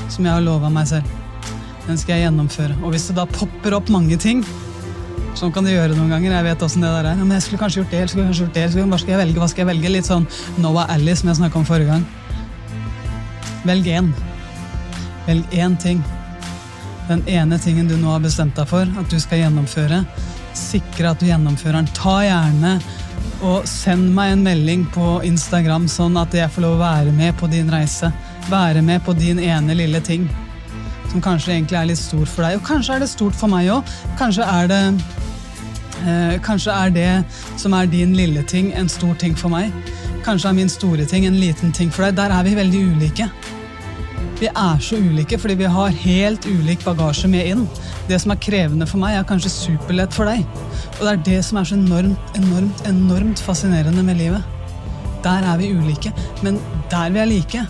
som 0.08 0.24
jeg 0.24 0.32
har 0.32 0.46
lova 0.46 0.72
meg 0.72 0.88
selv, 0.88 1.12
den 1.90 2.00
skal 2.00 2.16
jeg 2.16 2.24
gjennomføre. 2.24 2.78
Og 2.80 2.96
hvis 2.96 3.10
det 3.10 3.18
da 3.20 3.28
popper 3.28 3.76
opp 3.76 3.92
mange 3.92 4.16
ting, 4.16 4.40
sånn 5.36 5.52
kan 5.52 5.68
det 5.68 5.76
gjøre 5.76 5.92
noen 5.92 6.16
ganger, 6.16 6.38
jeg 6.38 6.48
vet 6.48 6.64
hvordan 6.64 6.88
det 6.88 6.96
der 6.96 7.12
er, 7.12 7.12
ja, 7.12 7.28
men 7.28 7.36
jeg 7.36 7.48
skulle 7.50 7.64
kanskje 7.66 7.84
gjort 7.84 7.96
det, 7.98 8.04
skulle 8.08 8.28
kanskje 8.32 8.46
gjort 8.46 8.58
det, 8.62 8.66
hva 8.80 9.04
skal 9.04 9.18
jeg 9.18 9.24
velge, 9.26 9.40
hva 9.44 9.52
skal 9.52 9.66
jeg 9.66 9.72
velge? 9.74 9.94
Litt 9.98 10.08
sånn 10.08 10.30
Noah 10.56 10.88
Alice 10.96 11.20
som 11.20 11.34
jeg 11.34 11.42
snakka 11.44 11.60
om 11.60 11.68
forrige 11.68 11.92
gang. 11.92 12.12
Velg 13.68 13.96
én. 14.00 14.14
Velg 15.28 15.60
én 15.60 15.82
ting 15.84 16.06
den 17.08 17.22
ene 17.30 17.58
tingen 17.62 17.88
du 17.88 17.96
nå 17.98 18.10
har 18.10 18.22
bestemt 18.24 18.56
deg 18.58 18.68
for 18.70 18.86
at 19.00 19.10
du 19.10 19.18
skal 19.22 19.44
gjennomføre, 19.44 20.02
sikre 20.56 21.12
at 21.12 21.20
du 21.20 21.28
gjennomfører 21.28 21.80
den. 21.80 21.90
Ta 21.96 22.16
gjerne 22.26 22.76
og 23.44 23.66
send 23.68 24.08
meg 24.16 24.32
en 24.32 24.44
melding 24.46 24.86
på 24.94 25.20
Instagram, 25.26 25.86
sånn 25.90 26.16
at 26.20 26.34
jeg 26.34 26.50
får 26.52 26.64
lov 26.64 26.78
å 26.78 26.84
være 26.84 27.12
med 27.14 27.36
på 27.40 27.48
din 27.52 27.70
reise. 27.72 28.10
Være 28.50 28.82
med 28.84 29.04
på 29.04 29.14
din 29.18 29.40
ene 29.42 29.76
lille 29.76 30.00
ting. 30.00 30.26
Som 31.10 31.22
kanskje 31.22 31.54
egentlig 31.54 31.78
er 31.78 31.90
litt 31.90 32.00
stor 32.00 32.24
for 32.26 32.46
deg. 32.46 32.58
Og 32.58 32.66
kanskje 32.66 32.96
er 32.96 33.04
det 33.04 33.10
stort 33.12 33.36
for 33.36 33.52
meg 33.52 33.68
òg. 33.74 33.92
Kanskje 34.18 34.46
er 34.46 34.70
det 34.72 34.80
eh, 36.06 36.38
Kanskje 36.44 36.74
er 36.74 36.94
det 36.94 37.10
som 37.60 37.76
er 37.76 37.90
din 37.90 38.16
lille 38.16 38.42
ting, 38.48 38.72
en 38.74 38.88
stor 38.88 39.14
ting 39.20 39.36
for 39.38 39.52
meg. 39.52 39.74
Kanskje 40.26 40.50
er 40.50 40.58
min 40.58 40.72
store 40.72 41.06
ting 41.06 41.28
en 41.28 41.38
liten 41.38 41.72
ting 41.72 41.92
for 41.92 42.08
deg. 42.08 42.16
Der 42.18 42.34
er 42.34 42.46
vi 42.46 42.56
veldig 42.58 42.82
ulike. 42.96 43.28
Vi 44.40 44.48
er 44.50 44.80
så 44.84 44.98
ulike 45.00 45.38
fordi 45.40 45.56
vi 45.62 45.70
har 45.72 46.00
helt 46.02 46.46
ulik 46.46 46.84
bagasje 46.84 47.30
med 47.32 47.52
inn. 47.52 47.64
Det 48.08 48.18
som 48.22 48.34
er 48.34 48.42
krevende 48.42 48.88
for 48.88 49.00
meg, 49.00 49.16
er 49.16 49.28
kanskje 49.28 49.52
superlett 49.54 50.12
for 50.14 50.28
deg. 50.28 50.44
Og 50.98 51.06
det 51.06 51.14
er 51.14 51.24
det 51.30 51.40
som 51.46 51.60
er 51.60 51.68
så 51.68 51.78
enormt, 51.78 52.36
enormt, 52.38 52.84
enormt 52.88 53.42
fascinerende 53.42 54.04
med 54.04 54.20
livet. 54.20 54.52
Der 55.24 55.46
er 55.48 55.58
vi 55.58 55.72
ulike, 55.72 56.12
men 56.44 56.60
der 56.92 57.10
vi 57.14 57.22
er 57.22 57.30
like, 57.30 57.64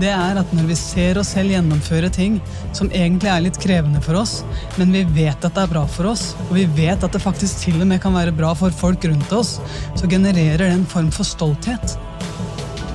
det 0.00 0.10
er 0.10 0.38
at 0.40 0.52
når 0.54 0.66
vi 0.70 0.76
ser 0.78 1.18
oss 1.20 1.34
selv 1.36 1.52
gjennomføre 1.54 2.08
ting 2.14 2.38
som 2.74 2.88
egentlig 2.90 3.30
er 3.30 3.44
litt 3.44 3.58
krevende 3.62 4.00
for 4.02 4.18
oss, 4.18 4.38
men 4.80 4.94
vi 4.94 5.04
vet 5.18 5.44
at 5.44 5.54
det 5.54 5.62
er 5.62 5.70
bra 5.70 5.84
for 5.90 6.10
oss, 6.10 6.32
og 6.48 6.56
vi 6.56 6.64
vet 6.78 7.04
at 7.04 7.14
det 7.14 7.22
faktisk 7.22 7.66
til 7.66 7.78
og 7.80 7.90
med 7.90 8.02
kan 8.02 8.16
være 8.16 8.34
bra 8.34 8.54
for 8.58 8.74
folk 8.74 9.06
rundt 9.06 9.36
oss, 9.36 9.58
så 9.94 10.10
genererer 10.10 10.64
det 10.64 10.72
en 10.72 10.88
form 10.88 11.12
for 11.14 11.28
stolthet. 11.28 11.98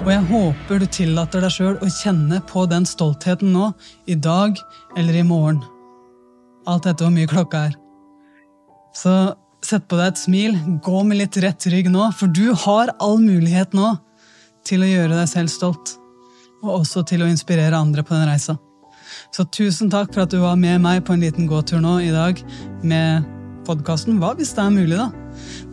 Og 0.09 0.13
jeg 0.15 0.25
håper 0.25 0.79
du 0.81 0.85
tillater 0.89 1.43
deg 1.45 1.51
sjøl 1.53 1.75
å 1.85 1.87
kjenne 1.93 2.39
på 2.49 2.63
den 2.65 2.81
stoltheten 2.89 3.51
nå, 3.53 3.67
i 4.09 4.15
dag 4.17 4.55
eller 4.97 5.19
i 5.19 5.21
morgen. 5.21 5.59
Alt 6.65 6.87
etter 6.89 7.05
hvor 7.05 7.13
mye 7.13 7.29
klokka 7.29 7.59
er. 7.67 7.75
Så 8.97 9.13
sett 9.61 9.85
på 9.85 9.99
deg 9.99 10.09
et 10.09 10.17
smil, 10.23 10.57
gå 10.81 11.03
med 11.05 11.19
litt 11.19 11.37
rett 11.45 11.69
rygg 11.69 11.91
nå, 11.93 12.07
for 12.17 12.33
du 12.33 12.55
har 12.57 12.89
all 12.97 13.21
mulighet 13.21 13.77
nå 13.77 13.91
til 14.65 14.81
å 14.81 14.89
gjøre 14.89 15.13
deg 15.13 15.29
selv 15.29 15.53
stolt. 15.53 15.93
Og 16.63 16.79
også 16.79 17.05
til 17.05 17.21
å 17.21 17.29
inspirere 17.29 17.77
andre 17.77 18.01
på 18.01 18.17
den 18.17 18.25
reisa. 18.31 18.57
Så 19.29 19.45
tusen 19.53 19.93
takk 19.93 20.09
for 20.15 20.25
at 20.25 20.33
du 20.33 20.41
var 20.41 20.57
med 20.57 20.81
meg 20.89 21.05
på 21.05 21.13
en 21.13 21.21
liten 21.21 21.45
gåtur 21.45 21.85
nå 21.85 21.99
i 22.01 22.09
dag 22.15 22.41
med 22.81 23.29
podkasten. 23.69 24.17
Hva 24.17 24.33
hvis 24.41 24.57
det 24.57 24.65
er 24.65 24.73
mulig, 24.73 24.97
da? 24.97 25.11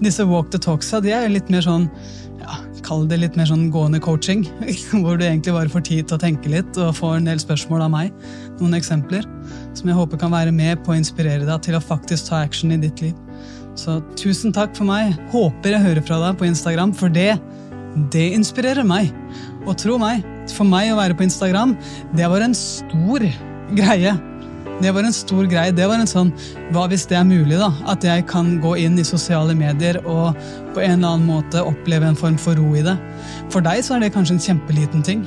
Disse 0.04 0.28
walk 0.28 0.52
the 0.52 0.60
talksa 0.60 1.00
de 1.00 1.16
er 1.16 1.32
litt 1.32 1.48
mer 1.48 1.64
sånn 1.64 1.88
kall 2.86 3.04
det 3.10 3.18
litt 3.20 3.36
mer 3.38 3.48
sånn 3.50 3.66
gående 3.74 4.00
coaching. 4.02 4.44
Hvor 5.02 5.18
du 5.18 5.26
egentlig 5.26 5.54
bare 5.56 5.72
får 5.72 5.84
tid 5.88 6.08
til 6.08 6.18
å 6.18 6.22
tenke 6.22 6.52
litt 6.52 6.78
og 6.80 6.94
får 6.98 7.18
en 7.18 7.28
del 7.30 7.42
spørsmål 7.42 7.86
av 7.88 7.92
meg. 7.94 8.14
Noen 8.60 8.78
eksempler 8.78 9.26
som 9.76 9.90
jeg 9.90 9.98
håper 9.98 10.20
kan 10.22 10.34
være 10.34 10.54
med 10.54 10.82
på 10.86 10.94
å 10.94 10.98
inspirere 10.98 11.46
deg 11.48 11.66
til 11.66 11.78
å 11.78 11.82
faktisk 11.82 12.30
ta 12.30 12.42
action 12.46 12.74
i 12.74 12.80
ditt 12.80 13.02
liv. 13.04 13.16
Så 13.76 13.98
tusen 14.16 14.54
takk 14.56 14.72
for 14.76 14.88
meg. 14.88 15.16
Håper 15.34 15.76
jeg 15.76 15.84
hører 15.84 16.06
fra 16.06 16.20
deg 16.22 16.38
på 16.40 16.48
Instagram, 16.48 16.94
for 16.96 17.12
det, 17.12 17.34
det 18.14 18.30
inspirerer 18.38 18.86
meg. 18.86 19.12
Og 19.66 19.76
tro 19.80 19.98
meg, 20.00 20.24
for 20.54 20.68
meg 20.68 20.92
å 20.92 21.00
være 21.00 21.16
på 21.18 21.26
Instagram, 21.26 21.74
det 22.16 22.30
var 22.32 22.44
en 22.46 22.56
stor 22.56 23.26
greie. 23.76 24.14
Det 24.76 24.90
var 24.92 25.06
en 25.08 25.14
stor 25.14 25.46
greie. 25.48 25.72
Det 25.72 25.86
var 25.88 25.96
en 25.96 26.08
sånn 26.08 26.30
Hva 26.74 26.84
hvis 26.90 27.06
det 27.08 27.16
er 27.16 27.24
mulig, 27.24 27.56
da? 27.56 27.70
At 27.88 28.04
jeg 28.04 28.26
kan 28.28 28.58
gå 28.60 28.74
inn 28.82 28.98
i 29.00 29.06
sosiale 29.08 29.56
medier 29.56 30.02
og 30.04 30.36
på 30.76 30.82
en 30.84 30.98
eller 30.98 31.16
annen 31.16 31.30
måte 31.30 31.64
oppleve 31.64 32.10
en 32.10 32.18
form 32.18 32.36
for 32.40 32.58
ro 32.60 32.74
i 32.76 32.84
det. 32.84 32.96
For 33.52 33.64
deg 33.64 33.80
så 33.86 33.96
er 33.96 34.04
det 34.04 34.12
kanskje 34.16 34.36
en 34.36 34.46
kjempeliten 34.50 35.04
ting. 35.06 35.24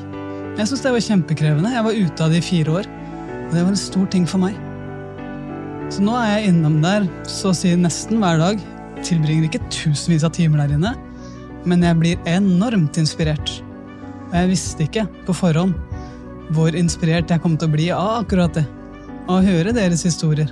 Jeg 0.59 0.69
syns 0.69 0.85
det 0.85 0.93
var 0.93 1.05
kjempekrevende. 1.07 1.73
Jeg 1.73 1.85
var 1.87 1.97
ute 1.97 2.25
av 2.25 2.33
det 2.33 2.43
i 2.43 2.45
fire 2.45 2.77
år. 2.81 2.89
Og 3.47 3.55
det 3.55 3.63
var 3.63 3.73
en 3.73 3.81
stor 3.87 4.09
ting 4.13 4.29
for 4.29 4.43
meg. 4.43 4.57
Så 5.89 6.05
nå 6.05 6.13
er 6.13 6.35
jeg 6.35 6.51
innom 6.51 6.77
der 6.83 7.09
så 7.25 7.49
å 7.49 7.57
si 7.57 7.73
nesten 7.73 8.21
hver 8.21 8.37
dag. 8.37 8.61
Tilbringer 9.01 9.49
ikke 9.49 9.65
tusenvis 9.73 10.27
av 10.27 10.35
timer 10.35 10.61
der 10.61 10.75
inne, 10.75 10.91
men 11.65 11.85
jeg 11.85 11.97
blir 11.97 12.29
enormt 12.29 12.99
inspirert. 13.01 13.55
Og 14.29 14.35
jeg 14.37 14.51
visste 14.51 14.85
ikke 14.85 15.07
på 15.25 15.33
forhånd 15.33 15.73
hvor 16.53 16.75
inspirert 16.77 17.31
jeg 17.31 17.41
kom 17.41 17.55
til 17.57 17.69
å 17.69 17.73
bli 17.73 17.87
av 17.95 18.19
akkurat 18.19 18.53
det 18.57 18.65
og 19.29 19.45
høre 19.45 19.73
deres 19.75 20.03
historier. 20.07 20.49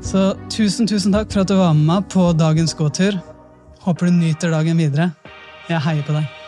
Så 0.00 0.30
tusen, 0.48 0.88
tusen 0.88 1.12
takk 1.12 1.32
for 1.32 1.42
at 1.42 1.50
du 1.50 1.58
var 1.58 1.74
med 1.76 1.88
meg 1.90 2.08
på 2.12 2.30
dagens 2.38 2.72
gåtur. 2.78 3.18
Håper 3.84 4.08
du 4.08 4.16
nyter 4.16 4.54
dagen 4.54 4.80
videre. 4.80 5.10
Jeg 5.68 5.82
heier 5.84 6.06
på 6.06 6.16
deg. 6.16 6.39